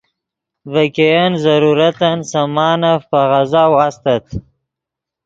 ڤے 0.71 0.83
ګئین 0.95 1.33
ضرورتن 1.45 2.17
سامانف 2.31 3.01
پے 3.09 3.21
غزا 3.31 3.63
واستت 3.75 4.25